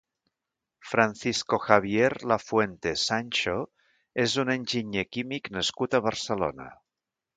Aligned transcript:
Francisco 0.91 1.59
Javier 1.65 2.09
Lafuente 2.31 2.93
Sancho 3.01 3.55
és 4.25 4.39
un 4.45 4.53
enginyer 4.55 5.05
químic 5.19 5.51
nascut 5.59 5.99
a 5.99 6.01
Barcelona. 6.09 6.67